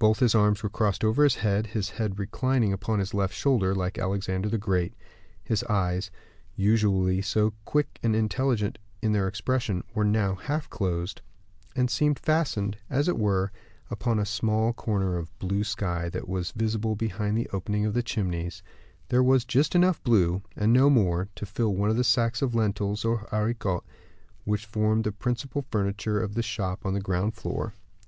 Both 0.00 0.18
his 0.18 0.34
arms 0.34 0.64
were 0.64 0.68
crossed 0.68 1.04
over 1.04 1.22
his 1.22 1.36
head, 1.36 1.68
his 1.68 1.90
head 1.90 2.18
reclining 2.18 2.72
upon 2.72 2.98
his 2.98 3.14
left 3.14 3.32
shoulder, 3.32 3.72
like 3.72 3.98
Alexander 4.00 4.48
the 4.48 4.58
Great. 4.58 4.94
His 5.44 5.62
eyes, 5.62 6.10
usually 6.56 7.22
so 7.22 7.52
quick 7.64 8.00
and 8.02 8.16
intelligent 8.16 8.78
in 9.00 9.12
their 9.12 9.28
expression, 9.28 9.84
were 9.94 10.04
now 10.04 10.34
half 10.34 10.68
closed, 10.70 11.22
and 11.76 11.88
seemed 11.88 12.18
fastened, 12.18 12.78
as 12.90 13.06
it 13.06 13.16
were, 13.16 13.52
upon 13.92 14.18
a 14.18 14.26
small 14.26 14.72
corner 14.72 15.16
of 15.16 15.38
blue 15.38 15.62
sky 15.62 16.08
that 16.08 16.28
was 16.28 16.50
visible 16.50 16.96
behind 16.96 17.38
the 17.38 17.48
opening 17.52 17.86
of 17.86 17.94
the 17.94 18.02
chimneys; 18.02 18.64
there 19.08 19.22
was 19.22 19.44
just 19.44 19.76
enough 19.76 20.02
blue, 20.02 20.42
and 20.56 20.72
no 20.72 20.90
more, 20.90 21.28
to 21.36 21.46
fill 21.46 21.76
one 21.76 21.90
of 21.90 21.96
the 21.96 22.02
sacks 22.02 22.42
of 22.42 22.56
lentils, 22.56 23.04
or 23.04 23.24
haricots, 23.30 23.86
which 24.44 24.66
formed 24.66 25.04
the 25.04 25.12
principal 25.12 25.64
furniture 25.70 26.18
of 26.20 26.34
the 26.34 26.42
shop 26.42 26.84
on 26.84 26.92
the 26.92 27.00
ground 27.00 27.34
floor. 27.34 27.72